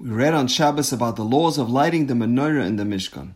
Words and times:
We 0.00 0.08
read 0.08 0.32
on 0.32 0.48
Shabbos 0.48 0.94
about 0.94 1.16
the 1.16 1.24
laws 1.24 1.58
of 1.58 1.68
lighting 1.68 2.06
the 2.06 2.14
menorah 2.14 2.64
in 2.64 2.76
the 2.76 2.84
Mishkan. 2.84 3.32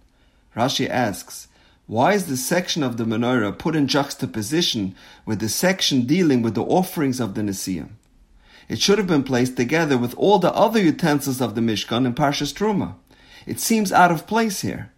Rashi 0.57 0.89
asks, 0.89 1.49
why 1.87 2.15
is 2.15 2.25
the 2.25 2.39
section 2.39 2.83
of 2.83 2.97
the 2.97 3.05
menorah 3.05 3.59
put 3.59 3.77
in 3.77 3.87
juxtaposition 3.87 4.95
with 5.27 5.41
the 5.41 5.51
section 5.51 6.07
dealing 6.07 6.41
with 6.41 6.55
the 6.55 6.63
offerings 6.63 7.21
of 7.21 7.35
the 7.35 7.43
Nesiim? 7.43 7.91
It 8.67 8.81
should 8.81 8.97
have 8.97 9.07
been 9.07 9.25
placed 9.25 9.59
together 9.59 9.99
with 9.99 10.15
all 10.15 10.39
the 10.39 10.55
other 10.55 10.81
utensils 10.81 11.43
of 11.43 11.55
the 11.55 11.61
Mishkan 11.61 12.07
in 12.07 12.15
Parshas 12.15 12.55
Truma. 12.55 12.95
It 13.45 13.61
seems 13.61 13.93
out 13.93 14.11
of 14.11 14.27
place 14.27 14.63
here. 14.63 14.91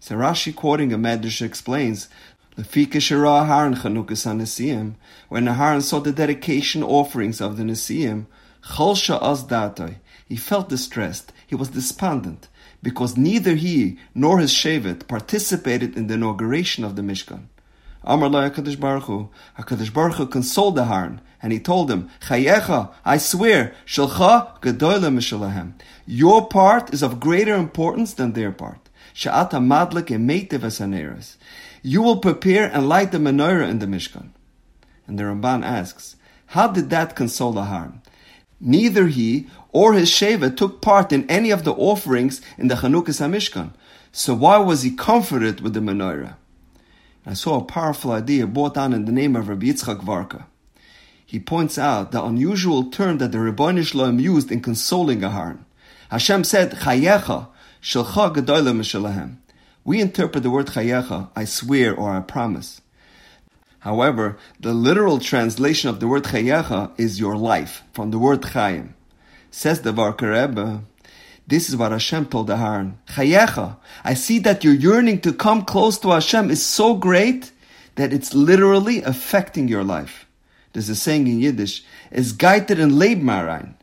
So 0.00 0.16
Rashi, 0.16 0.56
quoting 0.56 0.94
a 0.94 0.96
Medrash, 0.96 1.42
explains, 1.42 2.08
Lefika 2.56 2.92
Shara 2.92 3.46
Haran 3.46 3.74
Chanukas 3.74 4.24
HaNesiim, 4.24 4.94
when 5.28 5.44
Aharon 5.44 5.82
saw 5.82 6.00
the 6.00 6.12
dedication 6.12 6.82
offerings 6.82 7.42
of 7.42 7.58
the 7.58 7.62
Nesiim, 7.62 8.24
Cholsha 8.62 9.18
Az 9.20 9.44
Datoi, 9.44 9.96
he 10.28 10.36
felt 10.36 10.68
distressed, 10.68 11.32
he 11.46 11.54
was 11.54 11.70
despondent, 11.70 12.48
because 12.82 13.16
neither 13.16 13.54
he 13.54 13.98
nor 14.14 14.38
his 14.38 14.52
Shevet 14.52 15.08
participated 15.08 15.96
in 15.96 16.06
the 16.06 16.14
inauguration 16.14 16.84
of 16.84 16.96
the 16.96 17.02
Mishkan. 17.02 17.46
Amar 18.04 18.28
lo 18.28 18.48
HaKadosh 18.48 18.78
Baruch 18.78 19.04
Hu, 19.04 19.30
HaKadosh 19.58 19.92
Baruch 19.92 20.16
Hu 20.16 20.26
consoled 20.26 20.76
the 20.76 20.84
Harn, 20.84 21.20
and 21.40 21.52
he 21.52 21.58
told 21.58 21.90
him, 21.90 22.10
Chayecha, 22.20 22.92
I 23.04 23.16
swear, 23.16 23.74
Shalcha 23.86 24.60
Gedoyle 24.60 25.10
Mishalahem. 25.12 25.72
Your 26.06 26.46
part 26.46 26.92
is 26.92 27.02
of 27.02 27.20
greater 27.20 27.54
importance 27.54 28.12
than 28.12 28.32
their 28.32 28.52
part. 28.52 28.88
Sha'ata 29.14 29.58
Madlik 29.58 30.08
Emeitev 30.08 30.60
Esaneres. 30.60 31.36
You 31.82 32.02
will 32.02 32.18
prepare 32.18 32.70
and 32.70 32.88
light 32.88 33.12
the 33.12 33.18
menorah 33.18 33.68
in 33.68 33.78
the 33.78 33.86
Mishkan. 33.86 34.30
And 35.06 35.18
the 35.18 35.24
Ramban 35.24 35.64
asks, 35.64 36.16
how 36.52 36.68
did 36.68 36.90
that 36.90 37.16
console 37.16 37.52
the 37.52 37.64
Harn? 37.64 38.02
Neither 38.60 39.06
he 39.06 39.46
or 39.70 39.92
his 39.92 40.10
Shevet 40.10 40.56
took 40.56 40.82
part 40.82 41.12
in 41.12 41.28
any 41.30 41.50
of 41.50 41.64
the 41.64 41.72
offerings 41.72 42.40
in 42.56 42.68
the 42.68 42.74
Chanukas 42.74 43.20
HaMishkan. 43.20 43.72
So 44.10 44.34
why 44.34 44.58
was 44.58 44.82
he 44.82 44.90
comforted 44.90 45.60
with 45.60 45.74
the 45.74 45.80
menorah? 45.80 46.36
I 47.24 47.34
saw 47.34 47.60
a 47.60 47.64
powerful 47.64 48.12
idea 48.12 48.46
brought 48.46 48.74
down 48.74 48.92
in 48.92 49.04
the 49.04 49.12
name 49.12 49.36
of 49.36 49.48
Rabbi 49.48 49.66
Yitzchak 49.66 50.02
Varka. 50.02 50.46
He 51.24 51.38
points 51.38 51.78
out 51.78 52.10
the 52.10 52.24
unusual 52.24 52.90
term 52.90 53.18
that 53.18 53.32
the 53.32 53.38
Ribono 53.38 53.86
Shel 53.86 54.00
Olam 54.00 54.20
used 54.20 54.50
in 54.50 54.60
consoling 54.60 55.20
Aharon. 55.20 55.64
Hashem 56.10 56.42
said, 56.44 56.72
Chayecha, 56.72 57.48
shelcha 57.82 58.34
gedoyle 58.34 58.74
mishalahem. 58.74 59.36
We 59.84 60.00
interpret 60.00 60.42
the 60.42 60.50
word 60.50 60.66
chayecha, 60.66 61.30
I 61.36 61.44
swear 61.44 61.94
or 61.94 62.10
I 62.10 62.20
promise. 62.20 62.80
However, 63.80 64.36
the 64.58 64.74
literal 64.74 65.18
translation 65.18 65.88
of 65.88 66.00
the 66.00 66.08
word 66.08 66.24
chayecha 66.24 66.92
is 66.98 67.20
your 67.20 67.36
life, 67.36 67.82
from 67.92 68.10
the 68.10 68.18
word 68.18 68.42
chayim. 68.42 68.94
Says 69.50 69.82
the 69.82 69.92
Varka 69.92 70.28
Rebbe, 70.28 70.82
this 71.46 71.70
is 71.70 71.76
what 71.76 71.92
Hashem 71.92 72.26
told 72.26 72.48
Aharon. 72.50 72.96
Chayecha, 73.08 73.76
I 74.04 74.12
see 74.14 74.38
that 74.40 74.64
your 74.64 74.74
yearning 74.74 75.20
to 75.22 75.32
come 75.32 75.64
close 75.64 75.98
to 76.00 76.10
Hashem 76.10 76.50
is 76.50 76.64
so 76.64 76.94
great 76.94 77.52
that 77.94 78.12
it's 78.12 78.34
literally 78.34 79.02
affecting 79.02 79.66
your 79.66 79.82
life. 79.82 80.26
There's 80.72 80.90
a 80.90 80.94
saying 80.94 81.26
in 81.26 81.40
Yiddish, 81.40 81.84
is 82.10 82.34
geitet 82.34 82.78
in 82.78 82.90
Leibmarein. 82.90 83.74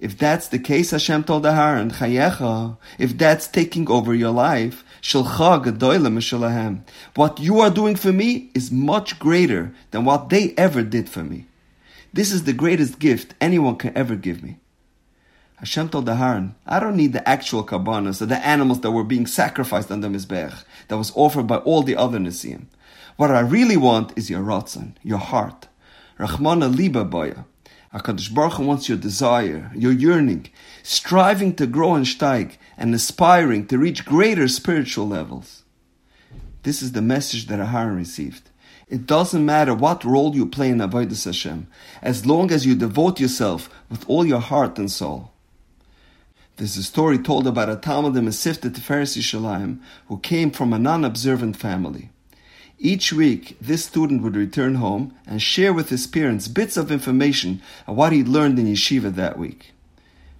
If 0.00 0.16
that's 0.16 0.48
the 0.48 0.58
case, 0.58 0.92
Hashem 0.92 1.24
told 1.24 1.44
Aharon, 1.44 1.92
Chayecha, 1.92 2.78
if 2.98 3.18
that's 3.18 3.46
taking 3.46 3.86
over 3.90 4.14
your 4.14 4.30
life, 4.30 4.82
Shalcha 5.02 5.62
Gedoyle 5.62 6.80
What 7.14 7.38
you 7.38 7.60
are 7.60 7.68
doing 7.68 7.96
for 7.96 8.10
me 8.10 8.50
is 8.54 8.72
much 8.72 9.18
greater 9.18 9.74
than 9.90 10.06
what 10.06 10.30
they 10.30 10.54
ever 10.56 10.82
did 10.82 11.10
for 11.10 11.22
me. 11.22 11.44
This 12.14 12.32
is 12.32 12.44
the 12.44 12.54
greatest 12.54 12.98
gift 12.98 13.34
anyone 13.42 13.76
can 13.76 13.94
ever 13.94 14.16
give 14.16 14.42
me. 14.42 14.56
Hashem 15.56 15.90
told 15.90 16.06
Aharon, 16.06 16.54
I 16.66 16.80
don't 16.80 16.96
need 16.96 17.12
the 17.12 17.28
actual 17.28 17.62
kabbanas 17.62 18.22
or 18.22 18.26
the 18.26 18.38
animals 18.38 18.80
that 18.80 18.92
were 18.92 19.04
being 19.04 19.26
sacrificed 19.26 19.90
on 19.90 20.00
the 20.00 20.08
Mizbeach 20.08 20.64
that 20.88 20.96
was 20.96 21.12
offered 21.14 21.46
by 21.46 21.58
all 21.58 21.82
the 21.82 21.96
other 21.96 22.18
Nesiim. 22.18 22.68
What 23.18 23.30
I 23.30 23.40
really 23.40 23.76
want 23.76 24.16
is 24.16 24.30
your 24.30 24.40
ratzon, 24.40 24.94
your 25.02 25.18
heart. 25.18 25.68
Rachmana 26.18 26.74
liba 26.74 27.04
boya. 27.04 27.44
HaKadosh 27.92 28.32
Baruch 28.32 28.52
Hu 28.52 28.66
wants 28.66 28.88
your 28.88 28.98
desire, 28.98 29.72
your 29.74 29.90
yearning, 29.90 30.46
striving 30.84 31.54
to 31.56 31.66
grow 31.66 31.94
and 31.94 32.06
steig, 32.06 32.56
and 32.78 32.94
aspiring 32.94 33.66
to 33.66 33.78
reach 33.78 34.04
greater 34.04 34.46
spiritual 34.46 35.08
levels. 35.08 35.64
This 36.62 36.82
is 36.82 36.92
the 36.92 37.02
message 37.02 37.46
that 37.48 37.58
Aharon 37.58 37.96
received. 37.96 38.50
It 38.88 39.06
doesn't 39.06 39.44
matter 39.44 39.74
what 39.74 40.04
role 40.04 40.36
you 40.36 40.46
play 40.46 40.68
in 40.68 40.78
Avodah 40.78 41.24
Hashem, 41.24 41.66
as 42.00 42.26
long 42.26 42.52
as 42.52 42.64
you 42.64 42.76
devote 42.76 43.18
yourself 43.18 43.68
with 43.88 44.08
all 44.08 44.24
your 44.24 44.40
heart 44.40 44.78
and 44.78 44.90
soul. 44.90 45.32
There's 46.58 46.76
a 46.76 46.84
story 46.84 47.18
told 47.18 47.48
about 47.48 47.70
a 47.70 47.76
Talmud 47.76 48.16
in 48.16 48.26
Mesivta 48.26 48.70
Tiferes 48.70 49.80
who 50.06 50.18
came 50.18 50.52
from 50.52 50.72
a 50.72 50.78
non-observant 50.78 51.56
family. 51.56 52.10
Each 52.82 53.12
week, 53.12 53.58
this 53.60 53.84
student 53.84 54.22
would 54.22 54.34
return 54.34 54.76
home 54.76 55.14
and 55.26 55.42
share 55.42 55.70
with 55.70 55.90
his 55.90 56.06
parents 56.06 56.48
bits 56.48 56.78
of 56.78 56.90
information 56.90 57.60
of 57.86 57.94
what 57.94 58.10
he'd 58.10 58.26
learned 58.26 58.58
in 58.58 58.64
yeshiva 58.64 59.14
that 59.16 59.38
week. 59.38 59.72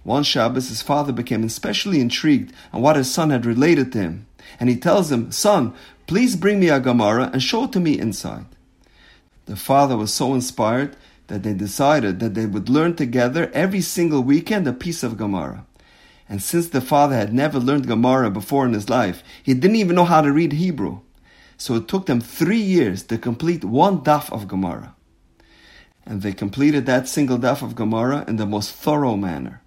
One 0.03 0.23
Shabbos, 0.23 0.69
his 0.69 0.81
father 0.81 1.13
became 1.13 1.43
especially 1.43 2.01
intrigued 2.01 2.51
on 2.73 2.81
what 2.81 2.95
his 2.95 3.11
son 3.11 3.29
had 3.29 3.45
related 3.45 3.91
to 3.91 3.99
him, 3.99 4.25
and 4.59 4.69
he 4.69 4.75
tells 4.75 5.11
him, 5.11 5.31
Son, 5.31 5.75
please 6.07 6.35
bring 6.35 6.59
me 6.59 6.69
a 6.69 6.79
Gemara 6.79 7.29
and 7.31 7.43
show 7.43 7.65
it 7.65 7.73
to 7.73 7.79
me 7.79 7.99
inside. 7.99 8.47
The 9.45 9.55
father 9.55 9.95
was 9.95 10.11
so 10.11 10.33
inspired 10.33 10.95
that 11.27 11.43
they 11.43 11.53
decided 11.53 12.19
that 12.21 12.33
they 12.33 12.47
would 12.47 12.69
learn 12.69 12.95
together 12.95 13.51
every 13.53 13.81
single 13.81 14.23
weekend 14.23 14.67
a 14.67 14.73
piece 14.73 15.03
of 15.03 15.15
Gemara. 15.15 15.63
And 16.27 16.41
since 16.41 16.69
the 16.69 16.81
father 16.81 17.15
had 17.15 17.35
never 17.35 17.59
learned 17.59 17.85
Gemara 17.85 18.31
before 18.31 18.65
in 18.65 18.73
his 18.73 18.89
life, 18.89 19.21
he 19.43 19.53
didn't 19.53 19.75
even 19.75 19.95
know 19.95 20.05
how 20.05 20.21
to 20.21 20.31
read 20.31 20.53
Hebrew. 20.53 21.01
So 21.61 21.75
it 21.75 21.87
took 21.87 22.07
them 22.07 22.21
three 22.21 22.59
years 22.59 23.03
to 23.03 23.19
complete 23.19 23.63
one 23.63 23.99
daf 23.99 24.33
of 24.33 24.47
Gemara. 24.47 24.95
And 26.07 26.23
they 26.23 26.33
completed 26.33 26.87
that 26.87 27.07
single 27.07 27.37
daf 27.37 27.61
of 27.61 27.75
Gemara 27.75 28.25
in 28.27 28.37
the 28.37 28.47
most 28.47 28.71
thorough 28.71 29.15
manner. 29.15 29.61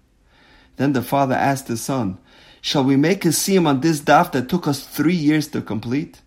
Then 0.75 0.91
the 0.91 1.01
father 1.01 1.35
asked 1.35 1.69
his 1.69 1.81
son, 1.81 2.17
Shall 2.59 2.83
we 2.83 2.97
make 2.97 3.23
a 3.23 3.29
siyum 3.29 3.65
on 3.65 3.79
this 3.79 4.01
daf 4.01 4.33
that 4.33 4.49
took 4.49 4.67
us 4.67 4.85
three 4.85 5.15
years 5.15 5.47
to 5.47 5.61
complete? 5.61 6.19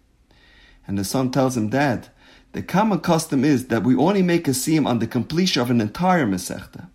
And 0.86 0.98
the 0.98 1.04
son 1.04 1.30
tells 1.30 1.54
him, 1.54 1.68
Dad, 1.68 2.08
the 2.52 2.62
common 2.62 3.00
custom 3.00 3.44
is 3.44 3.66
that 3.66 3.84
we 3.84 3.94
only 3.94 4.22
make 4.22 4.48
a 4.48 4.52
siyum 4.52 4.86
on 4.86 5.00
the 5.00 5.06
completion 5.06 5.60
of 5.60 5.70
an 5.70 5.82
entire 5.82 6.24
Masechta. 6.24 6.88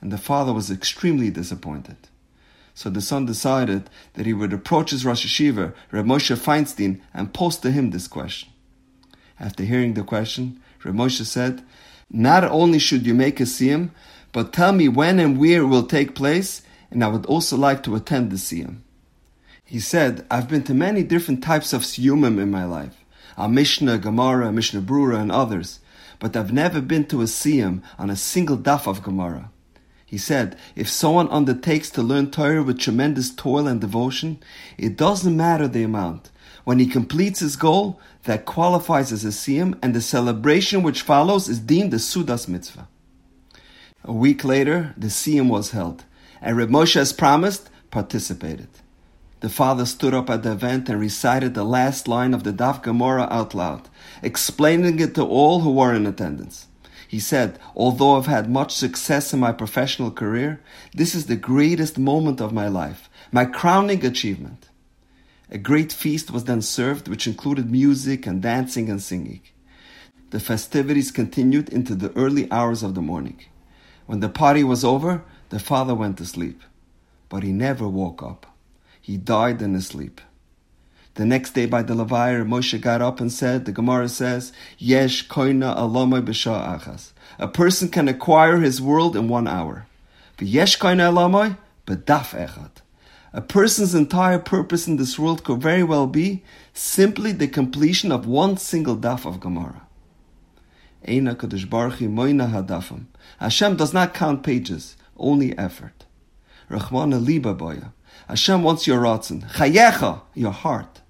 And 0.00 0.10
the 0.10 0.18
father 0.18 0.52
was 0.52 0.68
extremely 0.68 1.30
disappointed. 1.30 2.08
So 2.74 2.90
the 2.90 3.00
son 3.00 3.24
decided 3.24 3.88
that 4.14 4.26
he 4.26 4.32
would 4.32 4.52
approach 4.52 4.90
his 4.90 5.04
Rosh 5.04 5.24
Yeshiva, 5.24 5.72
Reb 5.92 6.06
Moshe 6.06 6.36
Feinstein, 6.36 7.00
and 7.14 7.32
pose 7.32 7.56
to 7.58 7.70
him 7.70 7.90
this 7.90 8.08
question. 8.08 8.50
After 9.38 9.62
hearing 9.62 9.94
the 9.94 10.02
question, 10.02 10.60
Reb 10.84 10.96
Moshe 10.96 11.24
said, 11.24 11.64
Not 12.10 12.44
only 12.44 12.80
should 12.80 13.06
you 13.06 13.14
make 13.14 13.38
a 13.38 13.44
siyum, 13.44 13.90
but 14.32 14.52
tell 14.52 14.72
me 14.72 14.88
when 14.88 15.20
and 15.20 15.38
where 15.38 15.62
it 15.62 15.66
will 15.66 15.86
take 15.86 16.16
place, 16.16 16.62
and 16.90 17.04
I 17.04 17.08
would 17.08 17.26
also 17.26 17.56
like 17.56 17.84
to 17.84 17.94
attend 17.94 18.30
the 18.30 18.36
siyum. 18.36 18.78
He 19.64 19.78
said, 19.78 20.26
I've 20.30 20.48
been 20.48 20.64
to 20.64 20.74
many 20.74 21.04
different 21.04 21.42
types 21.42 21.72
of 21.72 21.82
siyumim 21.82 22.40
in 22.40 22.50
my 22.50 22.64
life, 22.64 23.04
a 23.36 23.48
Mishnah, 23.48 23.98
Gemara, 23.98 24.52
Mishnah 24.52 24.82
Berurah, 24.82 25.20
and 25.20 25.30
others, 25.30 25.78
but 26.18 26.36
I've 26.36 26.52
never 26.52 26.80
been 26.80 27.06
to 27.06 27.22
a 27.22 27.26
siyum 27.26 27.82
on 27.98 28.10
a 28.10 28.16
single 28.16 28.58
daf 28.58 28.88
of 28.88 29.02
Gemara. 29.02 29.50
He 30.14 30.18
said, 30.18 30.56
if 30.76 30.88
someone 30.88 31.28
undertakes 31.30 31.90
to 31.90 32.00
learn 32.00 32.30
Torah 32.30 32.62
with 32.62 32.78
tremendous 32.78 33.34
toil 33.34 33.66
and 33.66 33.80
devotion, 33.80 34.38
it 34.78 34.96
doesn't 34.96 35.36
matter 35.36 35.66
the 35.66 35.82
amount. 35.82 36.30
When 36.62 36.78
he 36.78 36.86
completes 36.86 37.40
his 37.40 37.56
goal, 37.56 37.98
that 38.22 38.44
qualifies 38.44 39.10
as 39.10 39.24
a 39.24 39.30
siyum, 39.30 39.76
and 39.82 39.92
the 39.92 40.00
celebration 40.00 40.84
which 40.84 41.02
follows 41.02 41.48
is 41.48 41.58
deemed 41.58 41.92
a 41.94 41.98
seudas 41.98 42.46
mitzvah. 42.46 42.86
A 44.04 44.12
week 44.12 44.44
later, 44.44 44.94
the 44.96 45.08
siyum 45.08 45.48
was 45.48 45.72
held, 45.72 46.04
and 46.40 46.56
Reb 46.56 46.70
Moshe, 46.70 46.94
as 46.94 47.12
promised, 47.12 47.68
participated. 47.90 48.68
The 49.40 49.48
father 49.48 49.84
stood 49.84 50.14
up 50.14 50.30
at 50.30 50.44
the 50.44 50.52
event 50.52 50.88
and 50.88 51.00
recited 51.00 51.54
the 51.54 51.64
last 51.64 52.06
line 52.06 52.34
of 52.34 52.44
the 52.44 52.52
Daf 52.52 52.84
Gemara 52.84 53.26
out 53.32 53.52
loud, 53.52 53.88
explaining 54.22 55.00
it 55.00 55.16
to 55.16 55.24
all 55.24 55.62
who 55.62 55.72
were 55.72 55.92
in 55.92 56.06
attendance. 56.06 56.68
He 57.14 57.20
said, 57.20 57.60
Although 57.76 58.16
I've 58.16 58.26
had 58.26 58.50
much 58.50 58.74
success 58.74 59.32
in 59.32 59.38
my 59.38 59.52
professional 59.52 60.10
career, 60.10 60.60
this 60.92 61.14
is 61.14 61.26
the 61.26 61.36
greatest 61.36 61.96
moment 61.96 62.40
of 62.40 62.52
my 62.52 62.66
life, 62.66 63.08
my 63.30 63.44
crowning 63.44 64.04
achievement. 64.04 64.68
A 65.48 65.56
great 65.56 65.92
feast 65.92 66.32
was 66.32 66.42
then 66.42 66.60
served, 66.60 67.06
which 67.06 67.28
included 67.28 67.70
music 67.70 68.26
and 68.26 68.42
dancing 68.42 68.88
and 68.90 69.00
singing. 69.00 69.42
The 70.30 70.40
festivities 70.40 71.12
continued 71.12 71.68
into 71.68 71.94
the 71.94 72.10
early 72.16 72.50
hours 72.50 72.82
of 72.82 72.96
the 72.96 73.00
morning. 73.00 73.38
When 74.06 74.18
the 74.18 74.28
party 74.28 74.64
was 74.64 74.84
over, 74.84 75.22
the 75.50 75.60
father 75.60 75.94
went 75.94 76.18
to 76.18 76.26
sleep. 76.26 76.62
But 77.28 77.44
he 77.44 77.52
never 77.52 77.86
woke 77.86 78.24
up. 78.24 78.44
He 79.00 79.18
died 79.18 79.62
in 79.62 79.74
his 79.74 79.86
sleep. 79.86 80.20
The 81.14 81.24
next 81.24 81.52
day 81.52 81.66
by 81.66 81.82
the 81.82 81.94
Levire, 81.94 82.44
Moshe 82.44 82.80
got 82.80 83.00
up 83.00 83.20
and 83.20 83.32
said, 83.32 83.66
the 83.66 83.72
Gemara 83.72 84.08
says, 84.08 84.52
Yesh 84.78 85.28
koina 85.28 85.76
alomai 85.76 86.22
achas. 86.22 87.12
A 87.38 87.46
person 87.46 87.88
can 87.88 88.08
acquire 88.08 88.58
his 88.58 88.82
world 88.82 89.14
in 89.14 89.28
one 89.28 89.46
hour. 89.46 89.86
Yesh 90.40 90.76
koina 90.78 91.12
alomai 91.12 91.56
but 91.86 92.04
daf 92.04 92.30
echad. 92.30 92.70
A 93.32 93.40
person's 93.40 93.94
entire 93.94 94.40
purpose 94.40 94.88
in 94.88 94.96
this 94.96 95.16
world 95.16 95.44
could 95.44 95.60
very 95.60 95.84
well 95.84 96.08
be 96.08 96.42
simply 96.72 97.30
the 97.30 97.46
completion 97.46 98.10
of 98.10 98.26
one 98.26 98.56
single 98.56 98.96
daf 98.96 99.24
of 99.24 99.38
Gemara. 99.38 99.82
Eina 101.06 101.36
Kadosh 101.36 101.68
Baruch 101.68 102.00
Moina 102.00 102.50
Hadafim. 102.50 103.06
Hashem 103.38 103.76
does 103.76 103.92
not 103.92 104.14
count 104.14 104.42
pages, 104.42 104.96
only 105.16 105.56
effort. 105.56 106.06
Rachmana 106.68 107.24
Liba 107.24 107.54
Boya. 107.54 107.92
Hashem 108.28 108.62
wants 108.64 108.86
your 108.86 109.00
ratzon, 109.00 109.48
chayecha, 109.52 110.22
your 110.34 110.52
heart. 110.52 111.02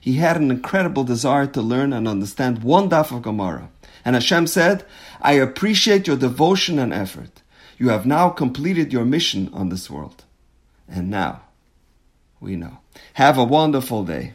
He 0.00 0.14
had 0.14 0.38
an 0.38 0.50
incredible 0.50 1.04
desire 1.04 1.46
to 1.48 1.60
learn 1.60 1.92
and 1.92 2.08
understand 2.08 2.64
one 2.64 2.88
daf 2.88 3.14
of 3.14 3.22
Gemara. 3.22 3.68
And 4.04 4.14
Hashem 4.14 4.46
said, 4.46 4.84
I 5.20 5.34
appreciate 5.34 6.06
your 6.06 6.16
devotion 6.16 6.78
and 6.78 6.92
effort. 6.92 7.42
You 7.78 7.90
have 7.90 8.06
now 8.06 8.30
completed 8.30 8.92
your 8.92 9.04
mission 9.04 9.50
on 9.52 9.68
this 9.68 9.90
world. 9.90 10.24
And 10.88 11.10
now, 11.10 11.42
we 12.40 12.56
know. 12.56 12.78
Have 13.14 13.36
a 13.36 13.44
wonderful 13.44 14.04
day. 14.04 14.34